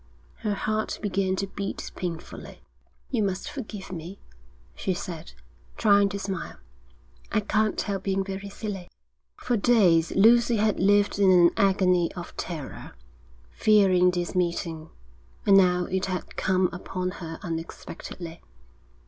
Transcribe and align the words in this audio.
Her 0.37 0.55
heart 0.55 0.97
began 1.03 1.35
to 1.35 1.45
beat 1.45 1.91
painfully. 1.95 2.63
'You 3.11 3.21
must 3.21 3.51
forgive 3.51 3.91
me,' 3.91 4.19
she 4.73 4.95
said, 4.95 5.33
trying 5.77 6.09
to 6.09 6.17
smile. 6.17 6.55
'I 7.31 7.41
can't 7.41 7.79
help 7.79 8.01
being 8.01 8.23
very 8.23 8.49
silly.' 8.49 8.89
For 9.37 9.55
days 9.55 10.09
Lucy 10.15 10.55
had 10.55 10.79
lived 10.79 11.19
in 11.19 11.29
an 11.29 11.51
agony 11.55 12.11
of 12.15 12.35
terror, 12.35 12.95
fearing 13.51 14.09
this 14.09 14.33
meeting, 14.33 14.89
and 15.45 15.55
now 15.55 15.85
it 15.85 16.07
had 16.07 16.35
come 16.35 16.67
upon 16.73 17.11
her 17.21 17.37
unexpectedly. 17.43 18.41